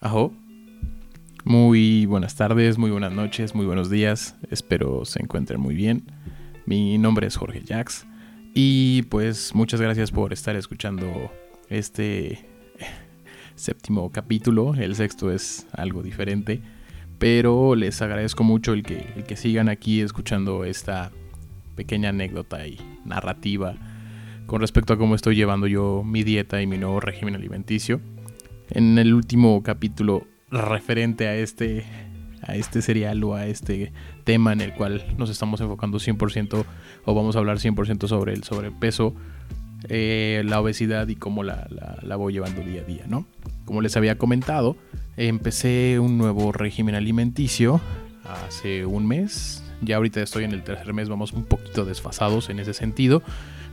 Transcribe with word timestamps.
Ajo. 0.00 0.32
Muy 1.44 2.06
buenas 2.06 2.36
tardes, 2.36 2.78
muy 2.78 2.92
buenas 2.92 3.12
noches, 3.12 3.56
muy 3.56 3.66
buenos 3.66 3.90
días. 3.90 4.36
Espero 4.48 5.04
se 5.04 5.20
encuentren 5.20 5.60
muy 5.60 5.74
bien. 5.74 6.04
Mi 6.66 6.98
nombre 6.98 7.26
es 7.26 7.36
Jorge 7.36 7.62
Jax. 7.66 8.06
Y 8.54 9.02
pues 9.10 9.56
muchas 9.56 9.80
gracias 9.80 10.12
por 10.12 10.32
estar 10.32 10.54
escuchando 10.54 11.32
este 11.68 12.46
séptimo 13.56 14.12
capítulo. 14.12 14.74
El 14.74 14.94
sexto 14.94 15.32
es 15.32 15.66
algo 15.72 16.04
diferente. 16.04 16.62
Pero 17.18 17.74
les 17.74 18.00
agradezco 18.00 18.44
mucho 18.44 18.74
el 18.74 18.84
que, 18.84 19.04
el 19.16 19.24
que 19.24 19.34
sigan 19.34 19.68
aquí 19.68 20.00
escuchando 20.00 20.64
esta 20.64 21.10
pequeña 21.74 22.10
anécdota 22.10 22.64
y 22.68 22.78
narrativa 23.04 23.74
con 24.46 24.60
respecto 24.60 24.92
a 24.92 24.96
cómo 24.96 25.16
estoy 25.16 25.34
llevando 25.34 25.66
yo 25.66 26.04
mi 26.04 26.22
dieta 26.22 26.62
y 26.62 26.68
mi 26.68 26.78
nuevo 26.78 27.00
régimen 27.00 27.34
alimenticio 27.34 28.00
en 28.70 28.98
el 28.98 29.14
último 29.14 29.62
capítulo 29.62 30.26
referente 30.50 31.28
a 31.28 31.36
este, 31.36 31.84
a 32.42 32.56
este 32.56 32.82
serial 32.82 33.22
o 33.24 33.34
a 33.34 33.46
este 33.46 33.92
tema 34.24 34.52
en 34.52 34.60
el 34.60 34.74
cual 34.74 35.04
nos 35.16 35.30
estamos 35.30 35.60
enfocando 35.60 35.98
100% 35.98 36.64
o 37.04 37.14
vamos 37.14 37.36
a 37.36 37.38
hablar 37.38 37.58
100% 37.58 38.08
sobre 38.08 38.32
el 38.32 38.44
sobrepeso, 38.44 39.14
eh, 39.88 40.42
la 40.44 40.60
obesidad 40.60 41.08
y 41.08 41.16
cómo 41.16 41.42
la, 41.42 41.68
la, 42.02 42.16
voy 42.16 42.32
llevando 42.32 42.62
día 42.62 42.82
a 42.82 42.84
día, 42.84 43.04
¿no? 43.06 43.26
Como 43.64 43.80
les 43.80 43.96
había 43.96 44.18
comentado, 44.18 44.76
empecé 45.16 45.98
un 45.98 46.18
nuevo 46.18 46.52
régimen 46.52 46.94
alimenticio 46.94 47.80
hace 48.24 48.86
un 48.86 49.06
mes. 49.06 49.62
Ya 49.80 49.96
ahorita 49.96 50.20
estoy 50.20 50.44
en 50.44 50.52
el 50.52 50.62
tercer 50.64 50.92
mes, 50.92 51.08
vamos 51.08 51.32
un 51.32 51.44
poquito 51.44 51.84
desfasados 51.84 52.50
en 52.50 52.58
ese 52.58 52.74
sentido. 52.74 53.22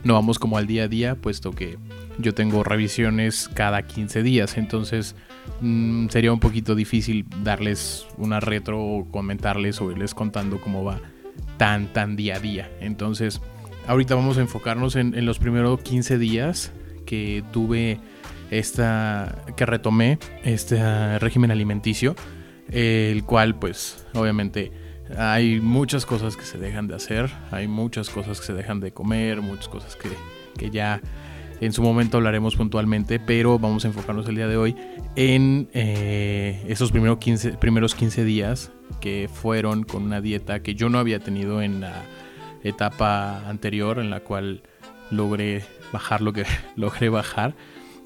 No 0.04 0.14
vamos 0.14 0.38
como 0.38 0.56
al 0.58 0.66
día 0.66 0.84
a 0.84 0.88
día, 0.88 1.16
puesto 1.16 1.50
que 1.50 1.78
yo 2.18 2.32
tengo 2.34 2.62
revisiones 2.62 3.50
cada 3.52 3.82
15 3.82 4.22
días, 4.22 4.56
entonces 4.56 5.16
mm, 5.60 6.08
sería 6.08 6.32
un 6.32 6.40
poquito 6.40 6.74
difícil 6.74 7.26
darles 7.42 8.06
una 8.16 8.40
retro 8.40 8.80
o 8.80 9.10
comentarles 9.10 9.80
o 9.80 9.90
irles 9.90 10.14
contando 10.14 10.60
cómo 10.60 10.84
va 10.84 11.00
tan, 11.56 11.92
tan 11.92 12.16
día 12.16 12.36
a 12.36 12.40
día. 12.40 12.70
Entonces, 12.80 13.40
ahorita 13.86 14.14
vamos 14.14 14.38
a 14.38 14.42
enfocarnos 14.42 14.96
en, 14.96 15.26
los 15.26 15.38
primeros 15.38 15.80
15 15.80 16.18
días 16.18 16.72
que 17.04 17.42
tuve 17.52 17.98
esta, 18.50 19.42
que 19.56 19.66
retomé 19.66 20.18
este 20.44 21.18
régimen 21.18 21.50
alimenticio, 21.50 22.14
el 22.70 23.24
cual 23.24 23.58
pues 23.58 24.06
obviamente 24.14 24.72
hay 25.16 25.60
muchas 25.60 26.06
cosas 26.06 26.36
que 26.36 26.44
se 26.44 26.58
dejan 26.58 26.88
de 26.88 26.94
hacer, 26.94 27.30
hay 27.50 27.68
muchas 27.68 28.10
cosas 28.10 28.40
que 28.40 28.46
se 28.46 28.54
dejan 28.54 28.80
de 28.80 28.92
comer, 28.92 29.40
muchas 29.40 29.68
cosas 29.68 29.96
que, 29.96 30.10
que 30.58 30.70
ya 30.70 31.00
en 31.60 31.72
su 31.72 31.82
momento 31.82 32.18
hablaremos 32.18 32.56
puntualmente, 32.56 33.18
pero 33.18 33.58
vamos 33.58 33.84
a 33.84 33.88
enfocarnos 33.88 34.28
el 34.28 34.36
día 34.36 34.48
de 34.48 34.56
hoy 34.56 34.76
en 35.14 35.68
eh, 35.72 36.62
esos 36.68 36.92
primeros 36.92 37.18
15, 37.18 37.52
primeros 37.52 37.94
15 37.94 38.24
días 38.24 38.72
que 39.00 39.30
fueron 39.32 39.84
con 39.84 40.02
una 40.02 40.20
dieta 40.20 40.60
que 40.62 40.74
yo 40.74 40.88
no 40.88 40.98
había 40.98 41.20
tenido 41.20 41.62
en 41.62 41.80
la 41.80 42.02
etapa 42.62 43.48
anterior, 43.48 43.98
en 43.98 44.10
la 44.10 44.20
cual 44.20 44.62
logré 45.10 45.64
bajar 45.92 46.20
lo 46.20 46.32
que 46.32 46.44
logré 46.76 47.08
bajar. 47.08 47.54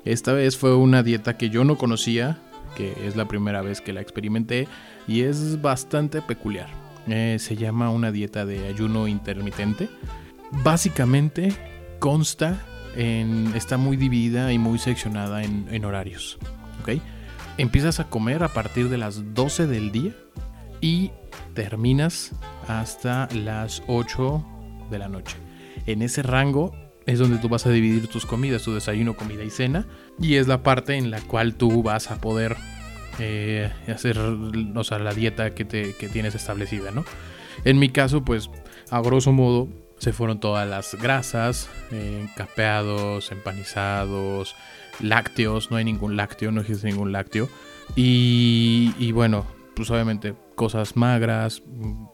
Esta 0.04 0.32
vez 0.32 0.56
fue 0.56 0.76
una 0.76 1.02
dieta 1.02 1.36
que 1.36 1.50
yo 1.50 1.64
no 1.64 1.76
conocía, 1.76 2.38
que 2.76 2.94
es 3.06 3.16
la 3.16 3.26
primera 3.26 3.62
vez 3.62 3.80
que 3.80 3.92
la 3.92 4.00
experimenté 4.00 4.68
y 5.08 5.22
es 5.22 5.60
bastante 5.60 6.22
peculiar. 6.22 6.89
Eh, 7.08 7.36
se 7.38 7.56
llama 7.56 7.90
una 7.90 8.12
dieta 8.12 8.44
de 8.44 8.66
ayuno 8.66 9.08
intermitente. 9.08 9.88
Básicamente 10.62 11.52
consta 11.98 12.60
está 12.96 13.76
muy 13.76 13.96
dividida 13.96 14.52
y 14.52 14.58
muy 14.58 14.78
seccionada 14.78 15.42
en, 15.42 15.84
horarios. 15.84 16.38
¿ok? 16.82 17.00
Empiezas 17.58 18.00
a 18.00 18.08
comer 18.08 18.42
a 18.42 18.48
partir 18.48 18.88
de 18.88 18.98
las 18.98 19.34
12 19.34 19.66
del 19.66 19.92
día 19.92 20.12
y 20.80 21.12
terminas 21.54 22.32
hasta 22.66 23.28
las 23.32 23.82
8 23.86 24.44
de 24.90 24.98
la 24.98 25.08
noche. 25.08 25.36
En 25.86 26.02
ese 26.02 26.22
rango 26.22 26.74
es 27.06 27.18
donde 27.18 27.38
tú 27.38 27.48
vas 27.48 27.66
a 27.66 27.70
dividir 27.70 28.08
tus 28.08 28.26
comidas, 28.26 28.62
tu 28.62 28.74
desayuno, 28.74 29.16
comida 29.16 29.44
y 29.44 29.50
cena. 29.50 29.86
Y 30.18 30.36
es 30.36 30.48
la 30.48 30.62
parte 30.62 30.96
en 30.96 31.10
la 31.10 31.20
cual 31.20 31.54
tú 31.54 31.82
vas 31.82 32.10
a 32.10 32.20
poder 32.20 32.56
eh, 33.18 33.70
hacer 33.88 34.18
o 34.18 34.84
sea, 34.84 34.98
la 34.98 35.12
dieta 35.12 35.54
que, 35.54 35.64
te, 35.64 35.94
que 35.94 36.08
tienes 36.08 36.34
establecida, 36.34 36.90
¿no? 36.90 37.04
En 37.64 37.78
mi 37.78 37.90
caso, 37.90 38.24
pues, 38.24 38.50
a 38.90 39.00
grosso 39.00 39.32
modo, 39.32 39.68
se 39.98 40.12
fueron 40.12 40.40
todas 40.40 40.68
las 40.68 40.94
grasas, 40.94 41.68
eh, 41.92 42.26
capeados, 42.34 43.30
empanizados, 43.32 44.56
lácteos, 44.98 45.70
no 45.70 45.76
hay 45.76 45.84
ningún 45.84 46.16
lácteo, 46.16 46.50
no 46.50 46.62
existe 46.62 46.88
ningún 46.88 47.12
lácteo. 47.12 47.48
Y, 47.96 49.12
bueno, 49.12 49.46
pues 49.74 49.90
obviamente 49.90 50.34
cosas 50.54 50.96
magras, 50.96 51.62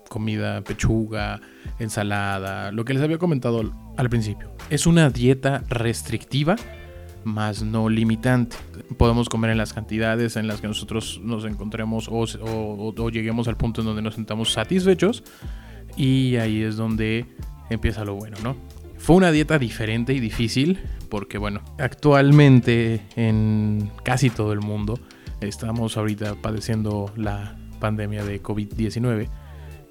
comida, 0.09 0.63
pechuga, 0.63 1.41
ensalada, 1.79 2.73
lo 2.73 2.85
que 2.85 2.95
les 2.95 3.03
había 3.03 3.19
comentado 3.19 3.73
al 3.97 4.09
principio. 4.09 4.51
Es 4.71 4.87
una 4.87 5.11
dieta 5.11 5.63
restrictiva, 5.69 6.57
más 7.27 7.63
no 7.63 7.89
limitante. 7.89 8.57
Podemos 8.97 9.29
comer 9.29 9.51
en 9.51 9.59
las 9.59 9.73
cantidades 9.73 10.37
en 10.37 10.47
las 10.47 10.61
que 10.61 10.69
nosotros 10.69 11.21
nos 11.23 11.45
encontremos 11.45 12.09
o, 12.09 12.25
o 12.41 13.11
lleguemos 13.11 13.49
al 13.49 13.57
punto 13.57 13.81
en 13.83 13.89
donde 13.89 14.03
nos 14.03 14.15
sentamos 14.15 14.53
satisfechos. 14.53 15.23
Y 15.97 16.37
ahí 16.37 16.63
es 16.63 16.77
donde 16.77 17.27
empieza 17.69 18.05
lo 18.05 18.15
bueno, 18.15 18.37
¿no? 18.43 18.57
Fue 18.99 19.17
una 19.17 19.31
dieta 19.31 19.59
diferente 19.59 20.15
y 20.15 20.21
difícil 20.21 20.79
porque, 21.11 21.39
bueno, 21.39 21.61
actualmente 21.79 23.03
en 23.17 23.91
casi 24.03 24.31
todo 24.31 24.53
el 24.53 24.61
mundo 24.61 24.99
estamos 25.41 25.97
ahorita 25.97 26.37
padeciendo 26.37 27.13
la 27.17 27.57
pandemia 27.81 28.25
de 28.25 28.43
COVID-19 28.43 29.29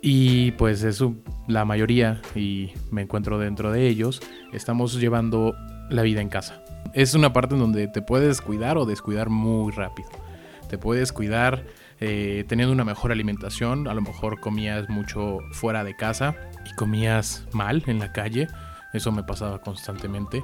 y 0.08 0.52
pues 0.52 0.84
eso, 0.84 1.16
la 1.48 1.66
mayoría, 1.66 2.22
y 2.36 2.70
me 2.92 3.02
encuentro 3.02 3.40
dentro 3.40 3.72
de 3.72 3.88
ellos, 3.88 4.22
estamos 4.54 5.00
llevando 5.00 5.56
la 5.90 6.02
vida 6.02 6.22
en 6.22 6.30
casa. 6.30 6.62
Es 6.94 7.14
una 7.14 7.34
parte 7.34 7.56
en 7.56 7.62
donde 7.62 7.88
te 7.88 8.02
puedes 8.02 8.42
cuidar 8.42 8.78
o 8.78 8.86
descuidar 8.86 9.30
muy 9.30 9.72
rápido. 9.72 10.10
Te 10.70 10.78
puedes 10.78 11.12
cuidar 11.12 11.66
eh, 12.00 12.44
teniendo 12.48 12.74
una 12.74 12.84
mejor 12.84 13.12
alimentación, 13.12 13.88
a 13.88 13.94
lo 13.94 14.02
mejor 14.02 14.40
comías 14.40 14.90
mucho 14.90 15.40
fuera 15.52 15.84
de 15.84 15.96
casa 15.96 16.36
y 16.70 16.76
comías 16.76 17.46
mal 17.54 17.84
en 17.88 18.00
la 18.00 18.12
calle, 18.12 18.48
eso 18.94 19.12
me 19.12 19.24
pasaba 19.24 19.60
constantemente. 19.60 20.44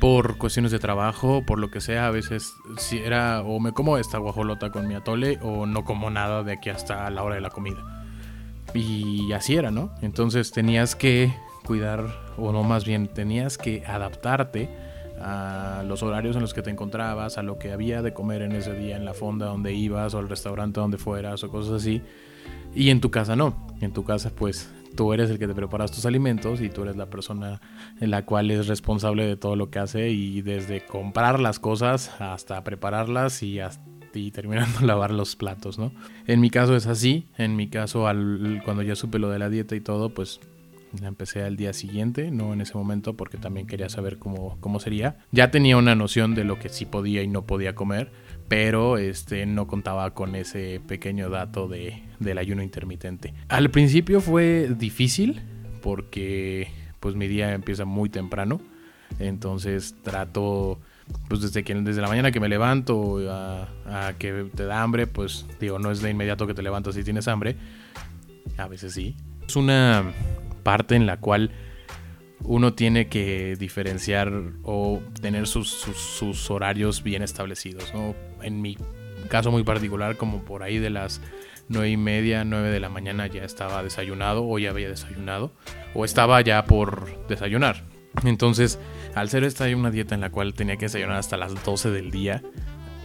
Por 0.00 0.38
cuestiones 0.38 0.72
de 0.72 0.78
trabajo, 0.78 1.44
por 1.46 1.58
lo 1.58 1.70
que 1.70 1.80
sea, 1.80 2.06
a 2.06 2.10
veces 2.10 2.52
si 2.78 2.98
era 2.98 3.42
o 3.42 3.60
me 3.60 3.72
como 3.72 3.96
esta 3.98 4.18
guajolota 4.18 4.70
con 4.70 4.88
mi 4.88 4.94
atole 4.94 5.38
o 5.42 5.66
no 5.66 5.84
como 5.84 6.10
nada 6.10 6.42
de 6.42 6.52
aquí 6.52 6.70
hasta 6.70 7.08
la 7.10 7.22
hora 7.22 7.36
de 7.36 7.40
la 7.40 7.50
comida. 7.50 8.04
Y 8.74 9.32
así 9.32 9.54
era, 9.54 9.70
¿no? 9.70 9.94
Entonces 10.02 10.50
tenías 10.50 10.96
que 10.96 11.34
cuidar, 11.64 12.06
o 12.36 12.52
no 12.52 12.62
más 12.62 12.84
bien, 12.84 13.08
tenías 13.08 13.58
que 13.58 13.84
adaptarte 13.86 14.68
a 15.20 15.82
los 15.86 16.02
horarios 16.02 16.36
en 16.36 16.42
los 16.42 16.54
que 16.54 16.62
te 16.62 16.70
encontrabas, 16.70 17.38
a 17.38 17.42
lo 17.42 17.58
que 17.58 17.72
había 17.72 18.02
de 18.02 18.12
comer 18.12 18.42
en 18.42 18.52
ese 18.52 18.74
día 18.74 18.96
en 18.96 19.04
la 19.04 19.14
fonda 19.14 19.46
donde 19.46 19.72
ibas 19.72 20.14
o 20.14 20.18
al 20.18 20.28
restaurante 20.28 20.80
donde 20.80 20.98
fueras 20.98 21.42
o 21.44 21.50
cosas 21.50 21.82
así. 21.82 22.02
Y 22.74 22.90
en 22.90 23.00
tu 23.00 23.10
casa 23.10 23.36
no. 23.36 23.66
En 23.80 23.92
tu 23.92 24.04
casa 24.04 24.30
pues 24.34 24.70
tú 24.96 25.12
eres 25.12 25.30
el 25.30 25.38
que 25.38 25.46
te 25.46 25.54
preparas 25.54 25.92
tus 25.92 26.06
alimentos 26.06 26.60
y 26.60 26.68
tú 26.68 26.82
eres 26.82 26.96
la 26.96 27.06
persona 27.06 27.60
en 28.00 28.10
la 28.10 28.24
cual 28.24 28.50
es 28.50 28.66
responsable 28.66 29.26
de 29.26 29.36
todo 29.36 29.56
lo 29.56 29.70
que 29.70 29.78
hace 29.78 30.10
y 30.10 30.42
desde 30.42 30.84
comprar 30.84 31.40
las 31.40 31.58
cosas 31.58 32.12
hasta 32.20 32.62
prepararlas 32.64 33.42
y 33.42 33.60
y 34.12 34.30
terminando 34.30 34.80
lavar 34.82 35.10
los 35.10 35.34
platos, 35.34 35.78
¿no? 35.78 35.92
En 36.26 36.40
mi 36.40 36.50
caso 36.50 36.76
es 36.76 36.86
así, 36.86 37.28
en 37.36 37.56
mi 37.56 37.68
caso 37.68 38.06
al, 38.06 38.62
cuando 38.64 38.82
ya 38.82 38.94
supe 38.94 39.18
lo 39.18 39.28
de 39.28 39.38
la 39.38 39.48
dieta 39.48 39.74
y 39.74 39.80
todo, 39.80 40.10
pues 40.10 40.40
la 41.00 41.08
empecé 41.08 41.42
al 41.42 41.56
día 41.56 41.72
siguiente, 41.72 42.30
no 42.30 42.52
en 42.52 42.60
ese 42.60 42.74
momento 42.74 43.16
porque 43.16 43.38
también 43.38 43.66
quería 43.66 43.88
saber 43.88 44.18
cómo, 44.18 44.56
cómo 44.60 44.80
sería. 44.80 45.18
Ya 45.32 45.50
tenía 45.50 45.76
una 45.76 45.94
noción 45.94 46.34
de 46.34 46.44
lo 46.44 46.58
que 46.58 46.68
sí 46.68 46.84
podía 46.84 47.22
y 47.22 47.28
no 47.28 47.42
podía 47.42 47.74
comer, 47.74 48.12
pero 48.48 48.98
este, 48.98 49.46
no 49.46 49.66
contaba 49.66 50.14
con 50.14 50.34
ese 50.34 50.80
pequeño 50.86 51.30
dato 51.30 51.68
de, 51.68 52.02
del 52.20 52.38
ayuno 52.38 52.62
intermitente. 52.62 53.34
Al 53.48 53.70
principio 53.70 54.20
fue 54.20 54.70
difícil 54.76 55.42
porque 55.82 56.68
pues 57.00 57.14
mi 57.14 57.28
día 57.28 57.52
empieza 57.52 57.84
muy 57.84 58.08
temprano, 58.08 58.60
entonces 59.18 59.94
trato 60.02 60.78
pues 61.28 61.42
desde 61.42 61.64
que 61.64 61.74
desde 61.74 62.00
la 62.00 62.08
mañana 62.08 62.30
que 62.30 62.40
me 62.40 62.48
levanto 62.48 63.30
a, 63.30 63.68
a, 63.86 64.14
que 64.14 64.46
te 64.54 64.64
da 64.64 64.82
hambre, 64.82 65.06
pues 65.06 65.46
digo, 65.60 65.78
no 65.78 65.90
es 65.90 66.00
de 66.00 66.10
inmediato 66.10 66.46
que 66.46 66.54
te 66.54 66.62
levantas 66.62 66.94
si 66.94 67.04
tienes 67.04 67.28
hambre. 67.28 67.56
A 68.56 68.68
veces 68.68 68.94
sí. 68.94 69.16
Es 69.46 69.56
una 69.56 70.12
parte 70.64 70.96
en 70.96 71.06
la 71.06 71.18
cual 71.18 71.52
uno 72.42 72.74
tiene 72.74 73.06
que 73.06 73.54
diferenciar 73.56 74.32
o 74.64 75.00
tener 75.20 75.46
sus, 75.46 76.50
horarios 76.50 77.04
bien 77.04 77.22
establecidos. 77.22 77.92
En 78.42 78.60
mi 78.60 78.76
caso 79.28 79.52
muy 79.52 79.62
particular, 79.62 80.16
como 80.16 80.44
por 80.44 80.64
ahí 80.64 80.78
de 80.78 80.90
las 80.90 81.20
nueve 81.68 81.90
y 81.90 81.96
media, 81.96 82.44
nueve 82.44 82.70
de 82.70 82.80
la 82.80 82.88
mañana 82.88 83.28
ya 83.28 83.44
estaba 83.44 83.82
desayunado 83.82 84.46
o 84.46 84.58
ya 84.58 84.70
había 84.70 84.88
desayunado 84.88 85.52
o 85.94 86.04
estaba 86.04 86.40
ya 86.40 86.64
por 86.64 87.26
desayunar. 87.28 87.84
Entonces, 88.24 88.78
al 89.14 89.28
ser 89.28 89.44
esta 89.44 89.64
una 89.74 89.90
dieta 89.90 90.14
en 90.14 90.20
la 90.20 90.30
cual 90.30 90.54
tenía 90.54 90.76
que 90.76 90.86
desayunar 90.86 91.16
hasta 91.16 91.36
las 91.36 91.64
12 91.64 91.90
del 91.90 92.10
día, 92.10 92.42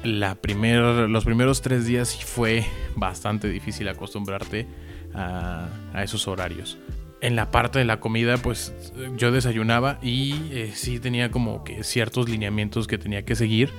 la 0.03 0.35
primer, 0.35 1.09
los 1.09 1.25
primeros 1.25 1.61
tres 1.61 1.85
días 1.85 2.23
fue 2.23 2.65
bastante 2.95 3.49
difícil 3.49 3.87
acostumbrarte 3.87 4.67
a, 5.13 5.69
esos 6.03 6.27
horarios. 6.27 6.77
En 7.21 7.35
la 7.35 7.51
parte 7.51 7.79
de 7.79 7.85
la 7.85 7.99
comida, 7.99 8.37
pues 8.37 8.73
yo 9.17 9.31
desayunaba 9.31 9.99
y 10.01 10.35
eh, 10.51 10.71
sí 10.73 10.99
tenía 10.99 11.31
como 11.31 11.63
que 11.63 11.83
ciertos 11.83 12.29
lineamientos 12.29 12.87
que 12.87 12.97
tenía 12.97 13.23
que 13.23 13.35
seguir, 13.35 13.69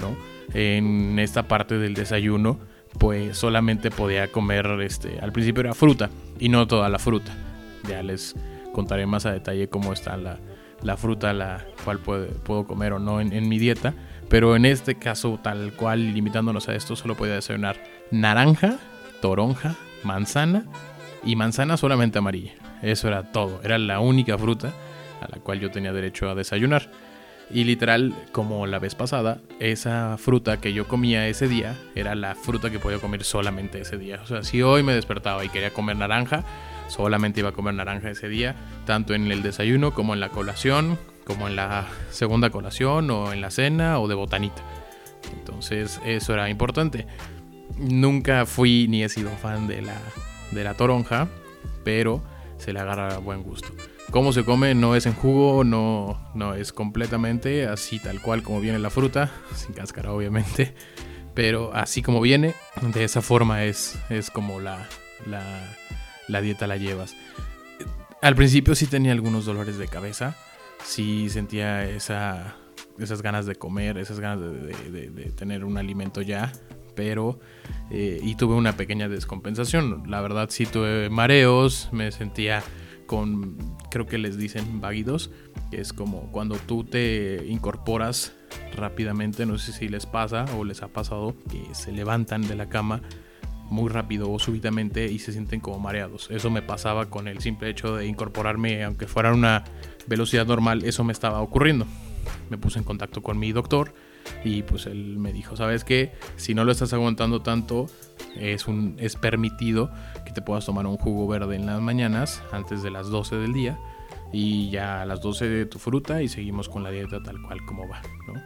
¿no? 0.00 0.14
En 0.52 1.18
esta 1.18 1.48
parte 1.48 1.78
del 1.78 1.94
desayuno, 1.94 2.60
pues 2.98 3.38
solamente 3.38 3.90
podía 3.90 4.30
comer, 4.30 4.66
este, 4.82 5.18
al 5.20 5.32
principio 5.32 5.62
era 5.62 5.74
fruta 5.74 6.10
y 6.38 6.50
no 6.50 6.66
toda 6.66 6.90
la 6.90 6.98
fruta. 6.98 7.32
Ya 7.88 8.02
les 8.02 8.36
contaré 8.72 9.06
más 9.06 9.24
a 9.24 9.32
detalle 9.32 9.68
cómo 9.68 9.94
está 9.94 10.16
la, 10.18 10.38
la 10.82 10.98
fruta 10.98 11.32
la 11.32 11.64
cual 11.84 11.98
puedo 11.98 12.66
comer 12.66 12.92
o 12.92 12.98
no 12.98 13.20
en 13.20 13.48
mi 13.48 13.58
dieta 13.58 13.94
pero 14.32 14.56
en 14.56 14.64
este 14.64 14.94
caso, 14.94 15.38
tal 15.42 15.74
cual, 15.74 16.14
limitándonos 16.14 16.66
a 16.70 16.74
esto, 16.74 16.96
solo 16.96 17.14
podía 17.14 17.34
desayunar 17.34 17.76
naranja, 18.10 18.78
toronja, 19.20 19.74
manzana 20.04 20.64
y 21.22 21.36
manzana 21.36 21.76
solamente 21.76 22.16
amarilla. 22.16 22.52
Eso 22.82 23.08
era 23.08 23.32
todo. 23.32 23.60
Era 23.62 23.78
la 23.78 24.00
única 24.00 24.36
fruta 24.36 24.72
a 25.20 25.28
la 25.30 25.42
cual 25.42 25.60
yo 25.60 25.70
tenía 25.70 25.92
derecho 25.92 26.28
a 26.28 26.34
desayunar. 26.34 26.90
Y 27.50 27.64
literal, 27.64 28.14
como 28.32 28.66
la 28.66 28.78
vez 28.78 28.94
pasada, 28.94 29.38
esa 29.60 30.16
fruta 30.18 30.58
que 30.58 30.72
yo 30.72 30.88
comía 30.88 31.28
ese 31.28 31.48
día 31.48 31.76
era 31.94 32.14
la 32.14 32.34
fruta 32.34 32.70
que 32.70 32.78
podía 32.78 32.98
comer 32.98 33.24
solamente 33.24 33.80
ese 33.80 33.98
día. 33.98 34.20
O 34.22 34.26
sea, 34.26 34.42
si 34.42 34.62
hoy 34.62 34.82
me 34.82 34.94
despertaba 34.94 35.44
y 35.44 35.50
quería 35.50 35.70
comer 35.70 35.96
naranja, 35.96 36.44
solamente 36.88 37.40
iba 37.40 37.50
a 37.50 37.52
comer 37.52 37.74
naranja 37.74 38.10
ese 38.10 38.28
día, 38.28 38.56
tanto 38.86 39.12
en 39.14 39.30
el 39.30 39.42
desayuno 39.42 39.92
como 39.92 40.14
en 40.14 40.20
la 40.20 40.30
colación, 40.30 40.98
como 41.24 41.46
en 41.46 41.56
la 41.56 41.86
segunda 42.10 42.50
colación 42.50 43.10
o 43.10 43.32
en 43.32 43.40
la 43.40 43.50
cena 43.50 43.98
o 43.98 44.08
de 44.08 44.14
botanita. 44.14 44.62
Entonces 45.32 46.00
eso 46.06 46.32
era 46.32 46.48
importante. 46.48 47.06
Nunca 47.76 48.46
fui 48.46 48.86
ni 48.88 49.02
he 49.02 49.08
sido 49.08 49.30
fan 49.30 49.66
de 49.66 49.82
la, 49.82 49.98
de 50.52 50.64
la 50.64 50.74
toronja, 50.74 51.28
pero 51.84 52.22
se 52.62 52.72
le 52.72 52.78
agarra 52.78 53.18
buen 53.18 53.42
gusto. 53.42 53.68
Cómo 54.10 54.32
se 54.32 54.44
come 54.44 54.74
no 54.74 54.94
es 54.94 55.06
en 55.06 55.14
jugo, 55.14 55.64
no, 55.64 56.30
no 56.34 56.54
es 56.54 56.72
completamente 56.72 57.66
así 57.66 57.98
tal 57.98 58.22
cual 58.22 58.42
como 58.42 58.60
viene 58.60 58.78
la 58.78 58.90
fruta, 58.90 59.32
sin 59.56 59.74
cáscara 59.74 60.12
obviamente, 60.12 60.74
pero 61.34 61.74
así 61.74 62.02
como 62.02 62.20
viene, 62.20 62.54
de 62.80 63.04
esa 63.04 63.20
forma 63.20 63.64
es, 63.64 63.98
es 64.10 64.30
como 64.30 64.60
la, 64.60 64.86
la, 65.26 65.42
la 66.28 66.40
dieta 66.40 66.68
la 66.68 66.76
llevas. 66.76 67.16
Al 68.20 68.36
principio 68.36 68.76
sí 68.76 68.86
tenía 68.86 69.10
algunos 69.10 69.44
dolores 69.44 69.78
de 69.78 69.88
cabeza, 69.88 70.36
sí 70.84 71.28
sentía 71.28 71.84
esa, 71.84 72.54
esas 72.98 73.22
ganas 73.22 73.46
de 73.46 73.56
comer, 73.56 73.98
esas 73.98 74.20
ganas 74.20 74.40
de, 74.40 75.32
tener 75.36 75.64
un 75.64 75.78
alimento 75.78 76.22
ya, 76.22 76.52
pero 76.94 77.40
eh, 77.90 78.20
y 78.22 78.34
tuve 78.36 78.54
una 78.54 78.76
pequeña 78.76 79.08
descompensación. 79.08 80.04
La 80.10 80.20
verdad 80.20 80.48
sí 80.50 80.66
tuve 80.66 81.10
mareos, 81.10 81.88
me 81.92 82.10
sentía 82.12 82.62
con, 83.06 83.56
creo 83.90 84.06
que 84.06 84.18
les 84.18 84.38
dicen 84.38 84.80
váguidos, 84.80 85.30
que 85.70 85.80
es 85.80 85.92
como 85.92 86.30
cuando 86.32 86.56
tú 86.56 86.84
te 86.84 87.44
incorporas 87.48 88.34
rápidamente, 88.76 89.44
no 89.46 89.58
sé 89.58 89.72
si 89.72 89.88
les 89.88 90.06
pasa 90.06 90.46
o 90.56 90.64
les 90.64 90.82
ha 90.82 90.88
pasado, 90.88 91.34
que 91.50 91.74
se 91.74 91.92
levantan 91.92 92.46
de 92.46 92.56
la 92.56 92.68
cama 92.68 93.02
muy 93.68 93.88
rápido 93.90 94.30
o 94.30 94.38
súbitamente 94.38 95.10
y 95.10 95.18
se 95.18 95.32
sienten 95.32 95.60
como 95.60 95.78
mareados. 95.78 96.28
Eso 96.30 96.50
me 96.50 96.62
pasaba 96.62 97.10
con 97.10 97.28
el 97.28 97.40
simple 97.40 97.70
hecho 97.70 97.96
de 97.96 98.06
incorporarme, 98.06 98.84
aunque 98.84 99.06
fuera 99.06 99.32
una 99.32 99.64
velocidad 100.06 100.46
normal, 100.46 100.84
eso 100.84 101.04
me 101.04 101.12
estaba 101.12 101.40
ocurriendo. 101.40 101.86
Me 102.50 102.58
puse 102.58 102.78
en 102.78 102.84
contacto 102.84 103.22
con 103.22 103.38
mi 103.38 103.52
doctor 103.52 103.94
y 104.44 104.62
pues 104.62 104.86
él 104.86 105.18
me 105.18 105.32
dijo, 105.32 105.56
¿sabes 105.56 105.84
qué? 105.84 106.12
Si 106.36 106.54
no 106.54 106.64
lo 106.64 106.72
estás 106.72 106.92
aguantando 106.92 107.42
tanto, 107.42 107.86
es, 108.36 108.66
un, 108.66 108.96
es 108.98 109.16
permitido 109.16 109.90
que 110.24 110.32
te 110.32 110.42
puedas 110.42 110.66
tomar 110.66 110.86
un 110.86 110.96
jugo 110.96 111.26
verde 111.26 111.56
en 111.56 111.66
las 111.66 111.80
mañanas 111.80 112.42
antes 112.52 112.82
de 112.82 112.90
las 112.90 113.08
12 113.08 113.36
del 113.36 113.52
día 113.52 113.78
y 114.32 114.70
ya 114.70 115.02
a 115.02 115.06
las 115.06 115.20
12 115.20 115.48
de 115.48 115.66
tu 115.66 115.78
fruta 115.78 116.22
y 116.22 116.28
seguimos 116.28 116.68
con 116.68 116.82
la 116.82 116.90
dieta 116.90 117.22
tal 117.22 117.40
cual 117.42 117.64
como 117.66 117.88
va, 117.88 118.00
¿no? 118.26 118.40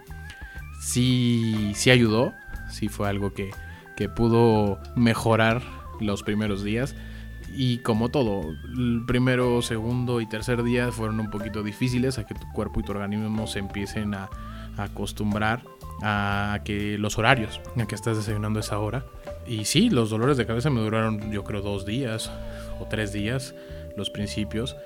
Sí, 0.81 1.73
sí 1.75 1.90
ayudó, 1.90 2.32
sí 2.70 2.88
fue 2.88 3.08
algo 3.08 3.32
que, 3.32 3.50
que 3.96 4.08
pudo 4.08 4.78
mejorar 4.94 5.62
los 6.00 6.23
primeros 6.23 6.62
días. 6.62 6.94
Y 7.54 7.78
como 7.78 8.10
todo, 8.10 8.54
el 8.76 9.04
primero, 9.06 9.62
segundo 9.62 10.20
y 10.20 10.26
tercer 10.26 10.62
día 10.62 10.93
fueron 10.93 11.20
un 11.20 11.31
poquito 11.31 11.62
difíciles 11.62 12.19
a 12.19 12.26
que 12.26 12.34
tu 12.34 12.46
cuerpo 12.52 12.81
y 12.81 12.82
tu 12.82 12.93
organismo 12.93 13.46
se 13.46 13.60
empiecen 13.60 14.14
a, 14.14 14.28
acostumbrar 14.76 15.62
a 16.02 16.60
que 16.64 16.98
los 16.98 17.16
horarios, 17.19 17.60
a 17.76 17.87
que 17.87 17.94
estás 17.94 18.16
desayunando 18.16 18.60
esa 18.60 18.78
hora. 18.78 19.06
Y 19.46 19.64
sí, 19.64 19.88
los 19.88 20.10
dolores 20.10 20.37
de 20.37 20.46
cabeza 20.46 20.69
me 20.69 20.81
duraron 20.81 21.32
yo 21.32 21.44
creo 21.44 21.62
dos 21.62 21.87
días 21.87 22.31
o 22.78 22.87
tres 22.87 23.12
días, 23.12 23.54
los 23.96 24.10
principios, 24.10 24.76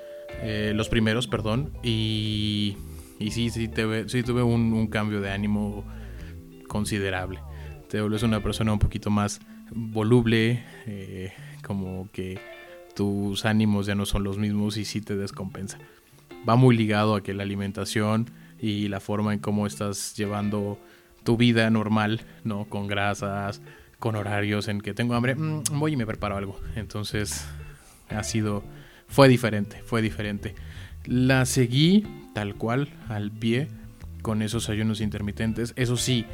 eh, 0.41 0.71
los 0.75 0.87
primeros, 0.87 1.27
perdón. 1.27 1.73
Y, 1.83 2.77
y 3.19 3.31
sí, 3.31 3.49
sí, 3.49 3.69
sí 4.07 4.23
tuve 4.23 4.43
un, 4.43 4.73
un 4.73 4.87
cambio 4.87 5.19
de 5.19 5.31
ánimo 5.31 5.83
considerable 6.69 7.41
te 7.91 7.99
vuelves 7.99 8.23
una 8.23 8.41
persona 8.41 8.71
un 8.71 8.79
poquito 8.79 9.09
más 9.09 9.41
voluble, 9.69 10.63
eh, 10.85 11.33
como 11.71 12.09
que 12.11 12.37
tus 12.95 13.45
ánimos 13.45 13.85
ya 13.85 13.95
no 13.95 14.05
son 14.05 14.25
los 14.25 14.37
mismos 14.37 14.75
y 14.75 14.83
sí 14.83 14.99
te 14.99 15.15
descompensa. 15.15 15.77
Va 16.47 16.57
muy 16.57 16.75
ligado 16.75 17.15
a 17.15 17.23
que 17.23 17.33
la 17.33 17.43
alimentación 17.43 18.29
y 18.59 18.89
la 18.89 18.99
forma 18.99 19.33
en 19.33 19.39
cómo 19.39 19.65
estás 19.65 20.13
llevando 20.17 20.77
tu 21.23 21.37
vida 21.37 21.69
normal, 21.69 22.25
¿no? 22.43 22.65
Con 22.65 22.87
grasas, 22.87 23.61
con 23.99 24.17
horarios 24.17 24.67
en 24.67 24.81
que 24.81 24.93
tengo 24.93 25.13
hambre, 25.13 25.35
mm, 25.35 25.63
voy 25.79 25.93
y 25.93 25.95
me 25.95 26.05
preparo 26.05 26.35
algo. 26.35 26.59
Entonces, 26.75 27.47
ha 28.09 28.23
sido, 28.23 28.63
fue 29.07 29.29
diferente, 29.29 29.81
fue 29.85 30.01
diferente. 30.01 30.55
La 31.05 31.45
seguí 31.45 32.05
tal 32.33 32.55
cual, 32.55 32.89
al 33.07 33.31
pie, 33.31 33.69
con 34.21 34.41
esos 34.41 34.67
ayunos 34.67 34.99
intermitentes. 34.99 35.71
Eso 35.77 35.95
sí, 35.95 36.25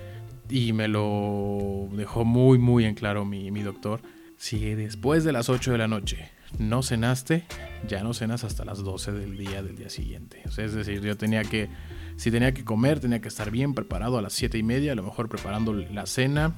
y 0.50 0.74
me 0.74 0.88
lo 0.88 1.90
dejó 1.92 2.26
muy 2.26 2.58
muy 2.58 2.86
en 2.86 2.96
claro 2.96 3.24
mi, 3.24 3.62
doctor, 3.62 4.02
si 4.38 4.76
después 4.76 5.24
de 5.24 5.32
las 5.32 5.50
8 5.50 5.72
de 5.72 5.78
la 5.78 5.88
noche 5.88 6.30
no 6.60 6.84
cenaste, 6.84 7.44
ya 7.88 8.04
no 8.04 8.14
cenas 8.14 8.44
hasta 8.44 8.64
las 8.64 8.84
12 8.84 9.12
del 9.12 9.38
día 9.38 9.62
del 9.62 9.76
día 9.76 9.90
siguiente. 9.90 10.42
es 10.46 10.74
decir, 10.74 11.02
yo 11.02 11.18
tenía 11.18 11.44
que, 11.44 11.70
si 12.16 12.32
tenía 12.32 12.54
que 12.54 12.64
comer, 12.64 13.00
tenía 13.00 13.20
que 13.20 13.28
estar 13.28 13.52
bien 13.52 13.74
preparado 13.74 14.18
a 14.18 14.22
las 14.22 14.34
7 14.34 14.58
y 14.58 14.64
media, 14.64 14.94
a 14.94 14.96
lo 14.96 15.04
mejor 15.04 15.28
preparando 15.28 15.74
la 15.74 16.06
cena, 16.06 16.56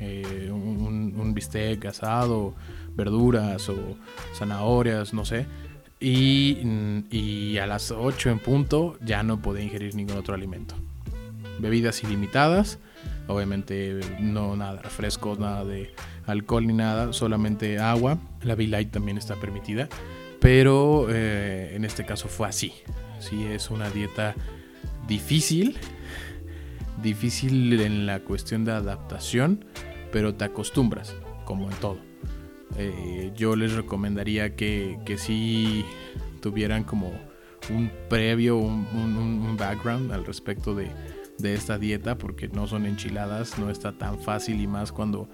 eh, 0.00 0.50
un, 0.50 1.34
bistec 1.34 1.84
asado, 1.84 2.54
verduras 2.96 3.68
o 3.68 3.96
zanahorias, 4.34 5.14
no 5.14 5.24
sé. 5.24 5.46
Y, 6.00 6.58
y 7.10 7.58
a 7.58 7.66
las 7.66 7.90
8 7.90 8.30
en 8.30 8.38
punto 8.38 8.98
ya 9.04 9.22
no 9.22 9.40
podía 9.40 9.64
ingerir 9.64 9.94
ningún 9.94 10.16
otro 10.16 10.34
alimento. 10.34 10.74
Bebidas 11.60 12.02
ilimitadas 12.04 12.78
Obviamente 13.28 14.00
no 14.20 14.56
nada 14.56 14.76
de 14.76 14.82
refrescos, 14.82 15.38
nada 15.38 15.62
de 15.62 15.92
alcohol 16.28 16.66
ni 16.66 16.72
nada, 16.72 17.12
solamente 17.12 17.78
agua. 17.78 18.18
La 18.42 18.54
V-Light 18.54 18.90
también 18.90 19.18
está 19.18 19.36
permitida, 19.36 19.88
pero 20.40 21.06
eh, 21.10 21.74
en 21.74 21.84
este 21.84 22.04
caso 22.04 22.28
fue 22.28 22.48
así. 22.48 22.72
Sí, 23.18 23.44
es 23.44 23.70
una 23.70 23.90
dieta 23.90 24.34
difícil, 25.06 25.76
difícil 27.02 27.80
en 27.80 28.06
la 28.06 28.20
cuestión 28.20 28.64
de 28.64 28.72
adaptación, 28.72 29.64
pero 30.12 30.34
te 30.34 30.44
acostumbras, 30.44 31.14
como 31.44 31.70
en 31.70 31.76
todo. 31.76 31.98
Eh, 32.76 33.32
yo 33.34 33.56
les 33.56 33.72
recomendaría 33.72 34.54
que, 34.54 34.98
que 35.04 35.18
sí 35.18 35.84
tuvieran 36.40 36.84
como 36.84 37.12
un 37.70 37.90
previo, 38.08 38.56
un 38.56 39.56
background 39.58 40.12
al 40.12 40.24
respecto 40.24 40.74
de, 40.74 40.90
de 41.38 41.54
esta 41.54 41.78
dieta 41.78 42.18
porque 42.18 42.48
no 42.48 42.66
son 42.66 42.84
enchiladas, 42.86 43.58
no 43.58 43.70
está 43.70 43.92
tan 43.92 44.18
fácil 44.18 44.60
y 44.60 44.66
más 44.66 44.92
cuando 44.92 45.28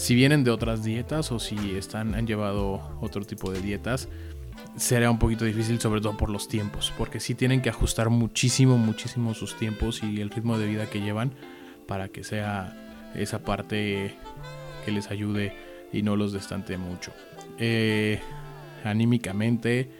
si 0.00 0.14
vienen 0.14 0.44
de 0.44 0.50
otras 0.50 0.82
dietas 0.82 1.30
o 1.30 1.38
si 1.38 1.76
están 1.76 2.14
han 2.14 2.26
llevado 2.26 2.80
otro 3.02 3.22
tipo 3.26 3.52
de 3.52 3.60
dietas 3.60 4.08
será 4.74 5.10
un 5.10 5.18
poquito 5.18 5.44
difícil 5.44 5.78
sobre 5.78 6.00
todo 6.00 6.16
por 6.16 6.30
los 6.30 6.48
tiempos 6.48 6.90
porque 6.96 7.20
si 7.20 7.34
tienen 7.34 7.60
que 7.60 7.68
ajustar 7.68 8.08
muchísimo 8.08 8.78
muchísimo 8.78 9.34
sus 9.34 9.58
tiempos 9.58 10.02
y 10.02 10.22
el 10.22 10.30
ritmo 10.30 10.56
de 10.56 10.68
vida 10.68 10.86
que 10.86 11.02
llevan 11.02 11.34
para 11.86 12.08
que 12.08 12.24
sea 12.24 12.74
esa 13.14 13.40
parte 13.40 14.14
que 14.86 14.90
les 14.90 15.10
ayude 15.10 15.52
y 15.92 16.00
no 16.00 16.16
los 16.16 16.32
destante 16.32 16.78
mucho. 16.78 17.12
Eh, 17.58 18.20
anímicamente 18.84 19.90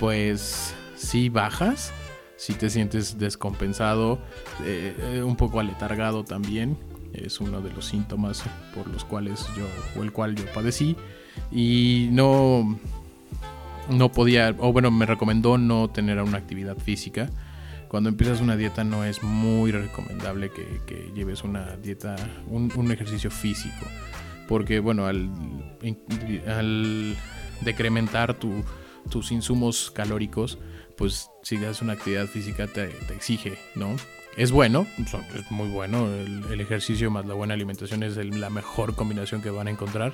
pues 0.00 0.74
si 0.96 1.28
bajas 1.28 1.92
si 2.36 2.54
te 2.54 2.70
sientes 2.70 3.18
descompensado, 3.18 4.20
eh, 4.64 5.22
un 5.22 5.36
poco 5.36 5.58
aletargado 5.58 6.24
también, 6.24 6.78
es 7.12 7.40
uno 7.40 7.60
de 7.60 7.72
los 7.72 7.86
síntomas 7.86 8.42
por 8.74 8.86
los 8.88 9.04
cuales 9.04 9.46
yo, 9.56 9.66
o 9.98 10.02
el 10.02 10.12
cual 10.12 10.34
yo 10.34 10.44
padecí, 10.52 10.96
y 11.50 12.08
no, 12.12 12.78
no 13.90 14.12
podía, 14.12 14.54
o 14.58 14.72
bueno, 14.72 14.90
me 14.90 15.06
recomendó 15.06 15.58
no 15.58 15.88
tener 15.88 16.20
una 16.22 16.38
actividad 16.38 16.76
física, 16.78 17.30
cuando 17.88 18.10
empiezas 18.10 18.40
una 18.40 18.56
dieta 18.56 18.84
no 18.84 19.04
es 19.04 19.22
muy 19.22 19.72
recomendable 19.72 20.50
que, 20.50 21.10
lleves 21.14 21.42
una 21.42 21.76
dieta, 21.76 22.16
un, 22.46 22.92
ejercicio 22.92 23.30
físico. 23.30 23.86
Porque 24.46 24.78
bueno, 24.80 25.06
al, 25.06 25.30
al 26.46 27.16
decrementar 27.62 28.34
tus 28.34 29.32
insumos 29.32 29.90
calóricos, 29.90 30.58
pues 30.96 31.30
si 31.42 31.56
haces 31.56 31.80
una 31.80 31.94
actividad 31.94 32.26
física 32.26 32.66
te, 32.66 32.90
exige, 33.14 33.58
¿no? 33.74 33.96
Es 34.38 34.52
bueno, 34.52 34.86
es 35.34 35.50
muy 35.50 35.68
bueno, 35.68 36.06
el, 36.14 36.60
ejercicio 36.60 37.10
más 37.10 37.26
la 37.26 37.34
buena 37.34 37.54
alimentación 37.54 38.04
es 38.04 38.16
la 38.16 38.50
mejor 38.50 38.94
combinación 38.94 39.42
que 39.42 39.50
van 39.50 39.66
a 39.66 39.70
encontrar, 39.72 40.12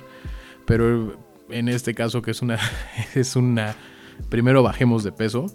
pero 0.65 1.15
en 1.47 1.69
este 1.69 1.93
caso 1.93 2.23
que 2.23 2.31
es 2.31 2.41
una, 2.41 2.57
es 3.13 3.35
una, 3.35 3.75
primero 4.29 4.63
bajemos 4.63 5.03
de 5.03 5.11
peso, 5.11 5.45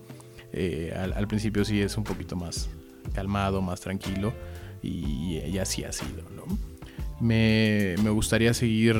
eh, 0.53 0.97
al, 0.97 1.27
principio 1.27 1.65
sí 1.65 1.81
es 1.81 1.97
un 1.97 2.05
poquito 2.05 2.37
más 2.37 2.71
calmado, 3.13 3.61
más 3.61 3.81
tranquilo 3.81 4.33
y, 4.85 5.59
así 5.59 5.83
ha 5.83 5.91
sido, 5.91 6.23
¿no? 6.31 6.45
Me, 7.21 7.97
me, 8.05 8.11
gustaría 8.11 8.55
seguir 8.55 8.95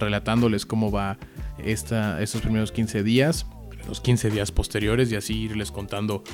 relatándoles 0.00 0.66
cómo 0.66 0.90
va 0.90 1.18
esta, 1.64 2.20
estos 2.20 2.40
primeros 2.40 2.72
15 2.72 3.04
días, 3.04 3.46
los 3.86 4.00
15 4.00 4.30
días 4.30 4.50
posteriores 4.50 5.12
y 5.12 5.14
así 5.14 5.42
irles 5.42 5.70
contando 5.70 6.24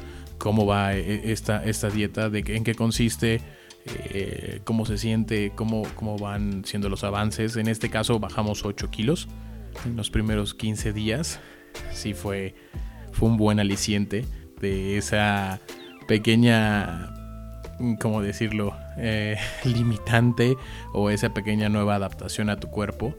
cómo 0.41 0.67
va 0.67 0.95
eh, 0.95 1.31
esta, 1.31 1.65
esta 1.65 1.91
dieta, 1.91 2.31
de 2.31 2.43
en 2.47 2.65
qué 2.65 2.75
consiste, 2.75 3.41
eh, 3.87 4.61
cómo 4.65 4.87
se 4.87 4.99
siente, 4.99 5.53
cómo, 5.55 5.83
cómo 5.95 6.19
van 6.19 6.65
siendo 6.65 6.89
los 6.89 7.05
avances. 7.05 7.57
En 7.57 7.69
este 7.69 7.91
caso 7.91 8.19
bajamos 8.19 8.65
8 8.65 8.91
kilos 8.91 9.29
en 9.85 9.97
los 9.97 10.11
primeros 10.11 10.55
15 10.55 10.93
días. 10.93 11.39
Sí 11.93 12.15
fue, 12.15 12.55
fue 13.13 13.29
un 13.29 13.37
buen 13.37 13.61
aliciente 13.61 14.25
de 14.61 14.97
esa 14.97 15.61
pequeña, 16.09 17.13
¿cómo 18.01 18.23
decirlo?, 18.23 18.75
eh, 18.97 19.37
limitante 19.65 20.57
o 20.93 21.11
esa 21.11 21.33
pequeña 21.33 21.69
nueva 21.69 21.95
adaptación 21.97 22.51
a 22.51 22.59
tu 22.59 22.69
cuerpo. 22.69 23.15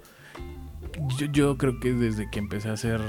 Yo, 1.17 1.27
yo, 1.27 1.57
creo 1.57 1.79
que 1.79 1.93
desde 1.93 2.29
que 2.29 2.39
empecé 2.39 2.69
a 2.69 2.73
hacer, 2.73 2.99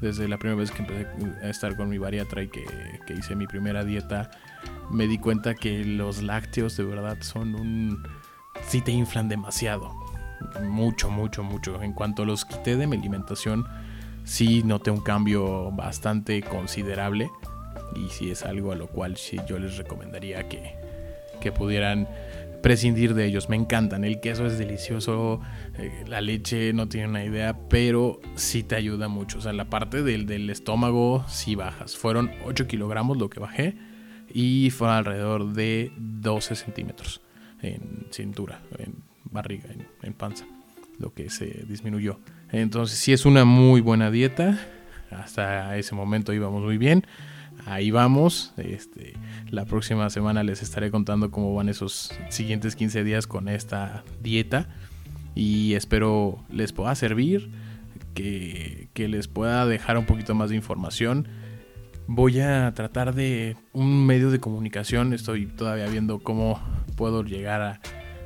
desde 0.00 0.28
la 0.28 0.38
primera 0.38 0.58
vez 0.58 0.70
que 0.70 0.82
empecé 0.82 1.06
a 1.42 1.48
estar 1.48 1.76
con 1.76 1.88
mi 1.88 1.98
bariatra 1.98 2.42
y 2.42 2.48
que, 2.48 2.64
que 3.06 3.14
hice 3.14 3.36
mi 3.36 3.46
primera 3.46 3.84
dieta, 3.84 4.30
me 4.90 5.06
di 5.06 5.18
cuenta 5.18 5.54
que 5.54 5.84
los 5.84 6.22
lácteos 6.22 6.76
de 6.76 6.84
verdad 6.84 7.18
son 7.20 7.54
un... 7.54 8.02
sí 8.66 8.80
te 8.80 8.92
inflan 8.92 9.28
demasiado. 9.28 9.94
Mucho, 10.62 11.10
mucho, 11.10 11.42
mucho. 11.42 11.82
En 11.82 11.92
cuanto 11.92 12.24
los 12.24 12.44
quité 12.44 12.76
de 12.76 12.86
mi 12.86 12.96
alimentación, 12.96 13.66
sí 14.24 14.62
noté 14.64 14.90
un 14.90 15.00
cambio 15.00 15.70
bastante 15.70 16.42
considerable 16.42 17.30
y 17.94 18.08
si 18.08 18.30
es 18.30 18.44
algo 18.44 18.72
a 18.72 18.76
lo 18.76 18.86
cual 18.86 19.16
sí 19.16 19.38
yo 19.46 19.58
les 19.58 19.76
recomendaría 19.76 20.48
que, 20.48 20.76
que 21.40 21.52
pudieran 21.52 22.08
prescindir 22.62 23.14
de 23.14 23.26
ellos. 23.26 23.48
Me 23.48 23.56
encantan, 23.56 24.04
el 24.04 24.20
queso 24.20 24.46
es 24.46 24.58
delicioso, 24.58 25.40
eh, 25.78 26.04
la 26.06 26.20
leche 26.20 26.72
no 26.72 26.88
tiene 26.88 27.08
una 27.08 27.24
idea, 27.24 27.56
pero 27.68 28.20
sí 28.34 28.62
te 28.62 28.76
ayuda 28.76 29.08
mucho. 29.08 29.38
O 29.38 29.40
sea, 29.40 29.52
la 29.52 29.70
parte 29.70 30.02
del, 30.02 30.26
del 30.26 30.50
estómago 30.50 31.24
sí 31.28 31.54
bajas. 31.54 31.96
Fueron 31.96 32.30
8 32.44 32.66
kilogramos 32.66 33.18
lo 33.18 33.30
que 33.30 33.40
bajé 33.40 33.76
y 34.32 34.70
fue 34.70 34.88
alrededor 34.90 35.52
de 35.52 35.92
12 35.96 36.54
centímetros 36.54 37.20
en 37.62 38.06
cintura, 38.10 38.60
en 38.78 38.94
barriga, 39.24 39.70
en, 39.70 39.86
en 40.02 40.12
panza, 40.14 40.46
lo 40.98 41.12
que 41.12 41.30
se 41.30 41.64
disminuyó. 41.68 42.20
Entonces 42.52 42.98
sí 42.98 43.12
es 43.12 43.26
una 43.26 43.44
muy 43.44 43.80
buena 43.80 44.10
dieta. 44.10 44.58
Hasta 45.10 45.76
ese 45.76 45.94
momento 45.94 46.32
íbamos 46.32 46.62
muy 46.62 46.78
bien 46.78 47.04
ahí 47.66 47.90
vamos. 47.90 48.52
Este, 48.56 49.14
la 49.50 49.64
próxima 49.64 50.08
semana 50.10 50.42
les 50.42 50.62
estaré 50.62 50.90
contando 50.90 51.30
cómo 51.30 51.54
van 51.54 51.68
esos 51.68 52.12
siguientes 52.28 52.76
15 52.76 53.04
días 53.04 53.26
con 53.26 53.48
esta 53.48 54.04
dieta. 54.20 54.68
Y 55.34 55.74
espero 55.74 56.44
les 56.50 56.72
pueda 56.72 56.94
servir, 56.94 57.50
que, 58.14 58.88
que 58.94 59.08
les 59.08 59.28
pueda 59.28 59.66
dejar 59.66 59.96
un 59.98 60.06
poquito 60.06 60.34
más 60.34 60.50
de 60.50 60.56
información. 60.56 61.28
Voy 62.06 62.40
a 62.40 62.72
tratar 62.74 63.14
de 63.14 63.56
un 63.72 64.04
medio 64.04 64.30
de 64.30 64.40
comunicación. 64.40 65.12
Estoy 65.12 65.46
todavía 65.46 65.86
viendo 65.86 66.18
cómo 66.18 66.60
puedo 66.96 67.22
llegar 67.22 67.80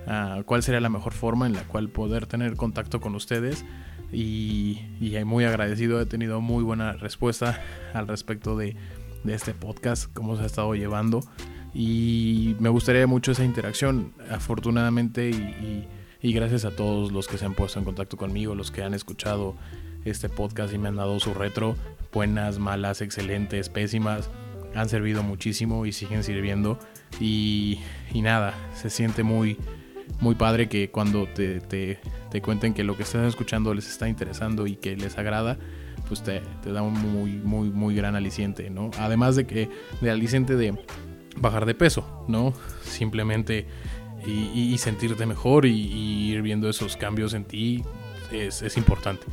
a, 0.07 0.43
cuál 0.47 0.63
sería 0.63 0.81
la 0.81 0.89
mejor 0.89 1.13
forma 1.13 1.47
en 1.47 1.53
la 1.53 1.65
cual 1.65 1.89
poder 1.89 2.27
tener 2.27 2.57
contacto 2.57 3.01
con 3.01 3.15
ustedes. 3.15 3.65
Y, 4.11 4.81
y 5.01 5.23
muy 5.25 5.45
agradecido, 5.45 6.01
he 6.01 6.07
tenido 6.07 6.41
muy 6.41 6.63
buena 6.63 6.93
respuesta 6.93 7.61
al 7.93 8.09
respecto 8.09 8.57
de 8.57 8.77
de 9.25 9.35
este 9.35 9.55
podcast, 9.55 10.13
cómo 10.13 10.37
se 10.37 10.43
ha 10.43 10.47
estado 10.47 10.75
llevando. 10.75 11.21
Y 11.73 12.55
me 12.61 12.69
gustaría 12.69 13.07
mucho 13.07 13.33
esa 13.33 13.45
interacción, 13.45 14.13
afortunadamente, 14.31 15.31
y, 15.31 15.89
gracias 16.33 16.65
a 16.65 16.71
todos 16.71 17.13
los 17.13 17.27
que 17.27 17.37
se 17.37 17.45
han 17.45 17.55
puesto 17.55 17.79
en 17.79 17.85
contacto 17.85 18.17
conmigo, 18.17 18.55
los 18.55 18.71
que 18.71 18.83
han 18.83 18.95
escuchado 18.95 19.57
este 20.05 20.29
podcast 20.29 20.73
y 20.73 20.79
me 20.79 20.89
han 20.89 20.97
dado 20.97 21.21
su 21.21 21.35
retro, 21.35 21.77
buenas, 22.13 22.59
malas, 22.59 23.03
excelentes, 23.03 23.69
pésimas, 23.69 24.31
han 24.75 24.89
servido 24.89 25.23
muchísimo 25.23 25.85
y 25.85 25.93
siguen 25.93 26.23
sirviendo. 26.23 26.79
Y, 27.21 27.81
nada, 28.15 28.55
se 28.75 28.89
siente 28.89 29.23
muy, 29.23 29.59
muy 30.21 30.35
padre 30.35 30.69
que 30.69 30.91
cuando 30.91 31.27
te, 31.27 31.61
te, 31.61 31.99
te 32.31 32.41
cuenten 32.41 32.73
que 32.73 32.85
lo 32.85 32.97
que 32.97 33.03
están 33.03 33.25
escuchando 33.25 33.75
les 33.75 33.89
está 33.89 34.09
interesando 34.09 34.67
y 34.67 34.77
que 34.77 34.97
les 34.97 35.19
agrada, 35.19 35.59
pues 36.09 36.23
te, 36.23 36.43
da 36.65 36.83
un 36.83 36.95
muy, 36.95 37.33
muy, 37.33 37.71
muy 37.71 37.95
gran 37.95 38.17
aliciente, 38.17 38.71
¿no? 38.71 38.91
Además 38.99 39.37
de 39.37 39.47
que, 39.47 39.69
de 40.01 40.11
aliciente 40.11 40.57
de 40.57 40.79
bajar 41.37 41.67
de 41.67 41.75
peso, 41.75 42.25
¿no? 42.29 42.53
Simplemente 42.83 43.67
y, 44.27 44.77
sentirte 44.79 45.27
mejor 45.27 45.67
y, 45.67 46.31
ir 46.31 46.43
viendo 46.43 46.69
esos 46.69 46.97
cambios 46.97 47.35
en 47.35 47.45
ti 47.45 47.83
es, 48.33 48.77
importante. 48.77 49.27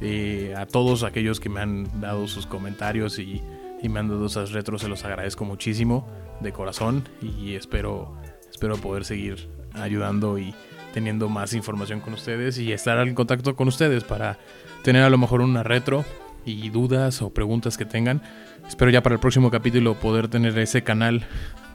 Eh, 0.00 0.54
a 0.56 0.66
todos 0.66 1.02
aquellos 1.02 1.40
que 1.40 1.48
me 1.48 1.60
han 1.60 2.00
dado 2.00 2.28
sus 2.28 2.46
comentarios 2.46 3.18
y, 3.18 3.42
me 3.82 4.00
han 4.00 4.08
dado 4.08 4.26
esas 4.26 4.52
retros, 4.52 4.82
se 4.82 4.88
los 4.88 5.04
agradezco 5.04 5.44
muchísimo 5.44 6.08
de 6.40 6.52
corazón 6.52 7.08
y 7.22 7.54
espero, 7.54 8.16
espero 8.50 8.76
poder 8.76 9.04
seguir 9.04 9.48
ayudando 9.74 10.38
y 10.38 10.54
teniendo 10.98 11.28
más 11.28 11.54
información 11.54 12.00
con 12.00 12.14
ustedes 12.14 12.58
y 12.58 12.72
estar 12.72 12.98
en 13.06 13.14
contacto 13.14 13.54
con 13.54 13.68
ustedes 13.68 14.02
para 14.02 14.36
tener 14.82 15.04
a 15.04 15.10
lo 15.10 15.16
mejor 15.16 15.42
una 15.42 15.62
retro 15.62 16.04
y 16.44 16.70
dudas 16.70 17.22
o 17.22 17.30
preguntas 17.30 17.78
que 17.78 17.84
tengan. 17.84 18.20
Espero 18.66 18.90
ya 18.90 19.00
para 19.00 19.14
el 19.14 19.20
próximo 19.20 19.48
capítulo 19.48 19.94
poder 19.94 20.26
tener 20.26 20.58
ese 20.58 20.82
canal 20.82 21.24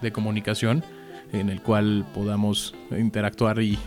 de 0.01 0.12
comunicación 0.12 0.84
en 1.32 1.50
el 1.50 1.62
cual 1.62 2.06
podamos 2.13 2.75
interactuar 2.92 3.62
y, 3.62 3.80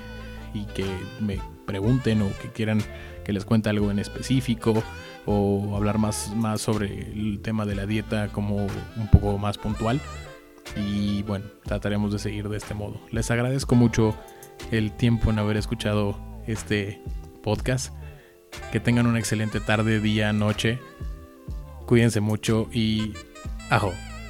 que 0.74 0.86
me 1.20 1.38
pregunten 1.66 2.22
o 2.22 2.30
que 2.40 2.48
quieran 2.48 2.80
que 3.22 3.34
les 3.34 3.44
cuente 3.44 3.68
algo 3.68 3.90
en 3.90 3.98
específico 3.98 4.82
o 5.26 5.76
hablar 5.76 5.98
más, 5.98 6.32
más 6.34 6.62
sobre 6.62 7.12
el 7.12 7.40
tema 7.42 7.66
de 7.66 7.74
la 7.74 7.84
dieta 7.84 8.28
como 8.28 8.56
un 8.56 9.10
poco 9.12 9.36
más 9.36 9.58
puntual. 9.58 10.00
Y 10.76 11.22
bueno, 11.24 11.44
trataremos 11.62 12.10
de 12.10 12.18
seguir 12.18 12.48
de 12.48 12.56
este 12.56 12.72
modo. 12.72 12.98
Les 13.10 13.30
agradezco 13.30 13.74
mucho 13.74 14.16
el 14.70 14.92
tiempo 14.92 15.30
en 15.30 15.38
haber 15.38 15.56
escuchado 15.56 16.18
este 16.46 17.00
podcast. 17.42 17.94
Que 18.72 18.80
tengan 18.80 19.06
una 19.06 19.18
excelente 19.18 19.60
tarde, 19.60 20.00
día, 20.00 20.32
noche. 20.32 20.78
Cuídense 21.86 22.20
mucho 22.20 22.68
y 22.72 23.14
ajo. 23.70 23.92